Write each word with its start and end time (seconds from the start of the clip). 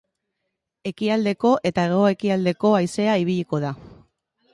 Ekialdeko 0.91 1.51
eta 1.69 1.83
hego-ekialdeko 1.89 2.73
haizea 2.79 3.19
ibiliko 3.25 3.61
da. 3.67 3.75